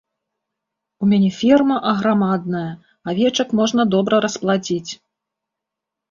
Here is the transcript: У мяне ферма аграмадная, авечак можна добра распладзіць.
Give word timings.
У 1.03 1.07
мяне 1.09 1.27
ферма 1.41 1.75
аграмадная, 1.91 2.69
авечак 3.13 3.53
можна 3.59 3.85
добра 3.95 4.15
распладзіць. 4.25 4.91